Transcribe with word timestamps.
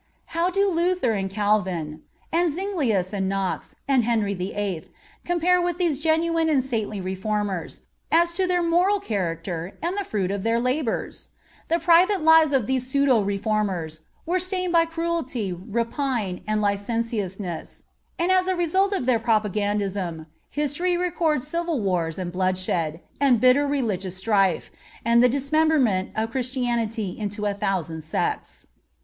How 0.33 0.49
do 0.49 0.67
Luther 0.67 1.11
and 1.11 1.29
Calvin, 1.29 2.01
and 2.33 2.51
Zuinglius 2.51 3.13
and 3.13 3.29
Knox, 3.29 3.75
and 3.87 4.03
Henry 4.03 4.33
VIII. 4.33 4.89
compare 5.23 5.61
with 5.61 5.77
these 5.77 5.99
genuine 5.99 6.49
and 6.49 6.63
saintly 6.63 6.99
reformers, 6.99 7.81
both 8.09 8.21
as 8.23 8.33
to 8.33 8.47
their 8.47 8.63
moral 8.63 8.99
character 8.99 9.77
and 9.79 9.95
the 9.95 10.03
fruit 10.03 10.31
or 10.31 10.39
their 10.39 10.59
labors? 10.59 11.27
The 11.67 11.77
private 11.77 12.23
lives 12.23 12.51
of 12.51 12.65
these 12.65 12.87
pseudo 12.87 13.19
reformers 13.21 14.01
were 14.25 14.39
stained 14.39 14.73
by 14.73 14.85
cruelty, 14.85 15.53
rapine, 15.53 16.41
and 16.47 16.63
licentiousness; 16.63 17.83
and 18.17 18.31
as 18.31 18.45
the 18.47 18.55
result 18.55 18.93
of 18.93 19.05
their 19.05 19.19
propagandism, 19.19 20.25
history 20.49 20.97
records 20.97 21.47
civil 21.47 21.79
wars, 21.79 22.17
and 22.17 22.31
bloodshed, 22.31 23.01
and 23.19 23.39
bitter 23.39 23.67
religious 23.67 24.17
strife, 24.17 24.71
and 25.05 25.21
the 25.21 25.29
dismemberment 25.29 26.09
of 26.15 26.31
Christianity 26.31 27.15
into 27.19 27.45
a 27.45 27.53
thousand 27.53 28.03
sects. 28.03 28.65